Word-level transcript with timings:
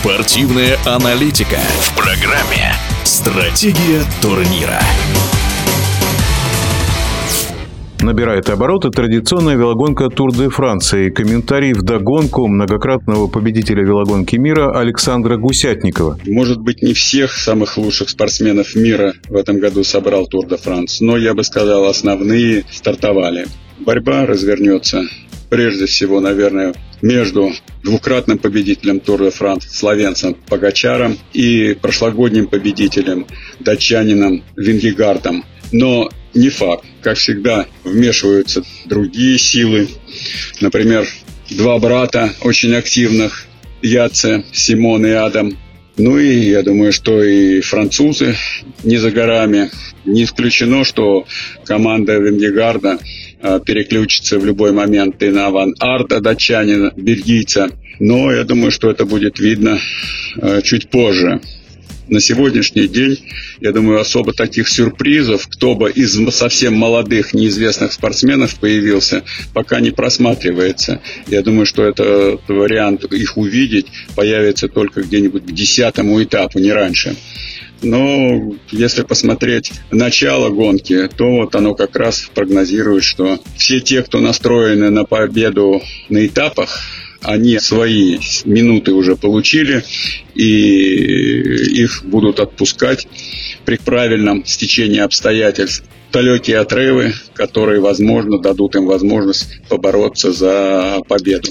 Спортивная 0.00 0.78
аналитика 0.86 1.58
в 1.80 1.96
программе 1.96 2.72
«Стратегия 3.02 4.04
турнира». 4.22 4.78
Набирает 8.00 8.48
обороты 8.48 8.90
традиционная 8.90 9.56
велогонка 9.56 10.08
Тур 10.08 10.32
де 10.32 10.50
Франции. 10.50 11.10
Комментарий 11.10 11.72
в 11.72 11.82
догонку 11.82 12.46
многократного 12.46 13.26
победителя 13.26 13.82
велогонки 13.82 14.36
мира 14.36 14.70
Александра 14.78 15.36
Гусятникова. 15.36 16.16
Может 16.26 16.60
быть, 16.60 16.80
не 16.80 16.94
всех 16.94 17.32
самых 17.32 17.76
лучших 17.76 18.08
спортсменов 18.08 18.76
мира 18.76 19.14
в 19.28 19.34
этом 19.34 19.58
году 19.58 19.82
собрал 19.82 20.28
Тур 20.28 20.46
де 20.46 20.58
Франс, 20.58 21.00
но 21.00 21.16
я 21.16 21.34
бы 21.34 21.42
сказал, 21.42 21.86
основные 21.86 22.64
стартовали. 22.70 23.48
Борьба 23.80 24.26
развернется 24.26 25.02
прежде 25.48 25.86
всего, 25.86 26.20
наверное, 26.20 26.74
между 27.02 27.52
двукратным 27.82 28.38
победителем 28.38 29.00
Тур 29.00 29.24
де 29.24 29.30
Франс 29.30 29.66
словенцем 29.68 30.34
Погачаром 30.34 31.18
и 31.32 31.76
прошлогодним 31.80 32.48
победителем 32.48 33.26
датчанином 33.60 34.44
Вингегардом. 34.56 35.44
Но 35.72 36.10
не 36.34 36.48
факт. 36.48 36.84
Как 37.02 37.16
всегда, 37.16 37.66
вмешиваются 37.84 38.62
другие 38.86 39.38
силы. 39.38 39.88
Например, 40.60 41.06
два 41.50 41.78
брата 41.78 42.32
очень 42.42 42.74
активных, 42.74 43.46
Яце, 43.82 44.44
Симон 44.52 45.06
и 45.06 45.10
Адам. 45.10 45.56
Ну 45.98 46.16
и 46.16 46.50
я 46.50 46.62
думаю, 46.62 46.92
что 46.92 47.22
и 47.22 47.60
французы 47.60 48.36
не 48.84 48.98
за 48.98 49.10
горами. 49.10 49.70
Не 50.04 50.24
исключено, 50.24 50.84
что 50.84 51.26
команда 51.64 52.18
Венгегарда 52.18 52.98
а, 53.42 53.58
переключится 53.58 54.38
в 54.38 54.46
любой 54.46 54.72
момент 54.72 55.20
и 55.22 55.28
на 55.30 55.50
Ван 55.50 55.74
Арта, 55.80 56.20
датчанина, 56.20 56.92
бельгийца. 56.96 57.70
Но 57.98 58.32
я 58.32 58.44
думаю, 58.44 58.70
что 58.70 58.90
это 58.90 59.04
будет 59.04 59.40
видно 59.40 59.80
а, 60.40 60.62
чуть 60.62 60.88
позже 60.88 61.40
на 62.10 62.20
сегодняшний 62.20 62.88
день, 62.88 63.18
я 63.60 63.72
думаю, 63.72 64.00
особо 64.00 64.32
таких 64.32 64.68
сюрпризов, 64.68 65.48
кто 65.48 65.74
бы 65.74 65.90
из 65.90 66.18
совсем 66.34 66.74
молодых, 66.74 67.34
неизвестных 67.34 67.92
спортсменов 67.92 68.54
появился, 68.56 69.24
пока 69.52 69.80
не 69.80 69.90
просматривается. 69.90 71.00
Я 71.26 71.42
думаю, 71.42 71.66
что 71.66 71.84
этот 71.84 72.40
вариант 72.48 73.04
их 73.04 73.36
увидеть 73.36 73.86
появится 74.14 74.68
только 74.68 75.02
где-нибудь 75.02 75.46
к 75.46 75.52
десятому 75.52 76.22
этапу, 76.22 76.58
не 76.58 76.72
раньше. 76.72 77.16
Но 77.82 78.56
если 78.70 79.02
посмотреть 79.02 79.72
начало 79.90 80.50
гонки, 80.50 81.08
то 81.16 81.30
вот 81.30 81.54
оно 81.54 81.74
как 81.74 81.94
раз 81.96 82.28
прогнозирует, 82.34 83.04
что 83.04 83.38
все 83.56 83.80
те, 83.80 84.02
кто 84.02 84.20
настроены 84.20 84.90
на 84.90 85.04
победу 85.04 85.80
на 86.08 86.26
этапах, 86.26 86.80
они 87.22 87.58
свои 87.58 88.18
минуты 88.44 88.92
уже 88.92 89.16
получили, 89.16 89.84
и 90.34 90.42
их 91.82 92.04
будут 92.04 92.40
отпускать 92.40 93.08
при 93.64 93.76
правильном 93.76 94.44
стечении 94.44 95.00
обстоятельств. 95.00 95.84
Далекие 96.12 96.58
отрывы, 96.58 97.12
которые, 97.34 97.80
возможно, 97.80 98.38
дадут 98.38 98.76
им 98.76 98.86
возможность 98.86 99.60
побороться 99.68 100.32
за 100.32 101.00
победу 101.06 101.50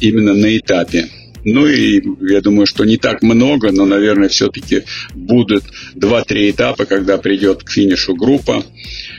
именно 0.00 0.34
на 0.34 0.56
этапе. 0.56 1.08
Ну 1.44 1.66
и 1.66 2.02
я 2.20 2.40
думаю, 2.40 2.66
что 2.66 2.84
не 2.84 2.96
так 2.96 3.22
много, 3.22 3.72
но, 3.72 3.86
наверное, 3.86 4.28
все-таки 4.28 4.84
будут 5.14 5.64
2-3 5.94 6.50
этапа, 6.50 6.84
когда 6.84 7.18
придет 7.18 7.62
к 7.62 7.70
финишу 7.70 8.14
группа 8.14 8.64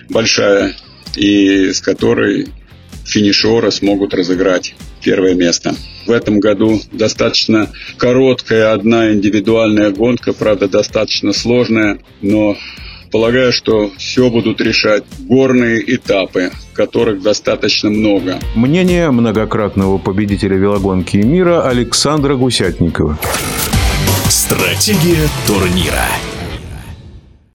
большая, 0.10 0.76
и 1.16 1.72
с 1.72 1.82
которой 1.82 2.48
финишеры 3.06 3.72
смогут 3.72 4.14
разыграть 4.14 4.76
первое 5.04 5.34
место. 5.34 5.76
В 6.06 6.12
этом 6.12 6.40
году 6.40 6.80
достаточно 6.92 7.70
короткая 7.98 8.74
одна 8.74 9.12
индивидуальная 9.12 9.92
гонка, 9.92 10.34
правда, 10.34 10.68
достаточно 10.68 11.34
сложная, 11.34 12.00
но 12.22 12.58
полагаю, 13.12 13.52
что 13.52 13.92
все 13.98 14.30
будут 14.30 14.62
решать 14.62 15.04
горные 15.20 15.84
этапы, 15.96 16.52
которых 16.74 17.22
достаточно 17.22 17.90
много. 17.90 18.40
Мнение 18.56 19.12
многократного 19.12 19.98
победителя 19.98 20.58
велогонки 20.58 21.18
мира 21.18 21.68
Александра 21.68 22.36
Гусятникова. 22.36 23.20
Стратегия 24.30 25.28
турнира. 25.46 26.06